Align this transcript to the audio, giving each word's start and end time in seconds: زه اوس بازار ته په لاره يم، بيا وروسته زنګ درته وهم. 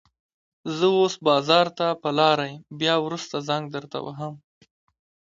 زه 0.75 0.85
اوس 0.99 1.13
بازار 1.27 1.67
ته 1.77 1.87
په 2.01 2.09
لاره 2.19 2.45
يم، 2.51 2.59
بيا 2.79 2.95
وروسته 3.01 3.35
زنګ 3.47 3.63
درته 3.75 3.97
وهم. 4.05 4.33